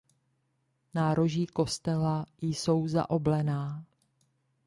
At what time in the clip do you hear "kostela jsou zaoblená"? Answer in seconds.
1.47-3.85